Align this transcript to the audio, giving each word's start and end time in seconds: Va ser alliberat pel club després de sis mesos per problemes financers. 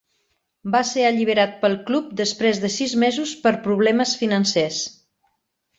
Va 0.75 0.79
ser 0.91 1.03
alliberat 1.09 1.53
pel 1.65 1.77
club 1.91 2.09
després 2.23 2.63
de 2.65 2.73
sis 2.79 2.99
mesos 3.05 3.37
per 3.45 3.53
problemes 3.69 4.19
financers. 4.25 4.83